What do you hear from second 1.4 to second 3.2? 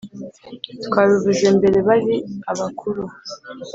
mbere bari abakuru